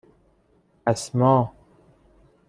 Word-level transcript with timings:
اَسما 0.87 1.53